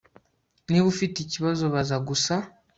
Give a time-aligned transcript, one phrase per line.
[0.69, 2.35] Niba ufite ikibazo baza gusa